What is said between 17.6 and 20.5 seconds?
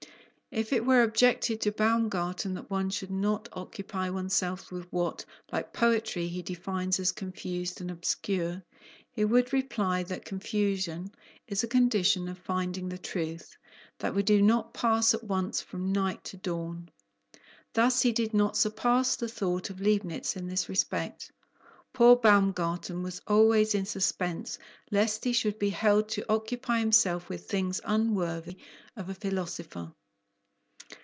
Thus he did not surpass the thought of Leibnitz in